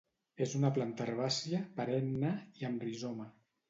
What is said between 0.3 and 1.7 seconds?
És una planta herbàcia,